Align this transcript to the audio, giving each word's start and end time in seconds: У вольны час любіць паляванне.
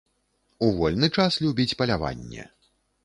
У 0.67 0.69
вольны 0.79 1.07
час 1.19 1.37
любіць 1.45 1.77
паляванне. 1.83 2.51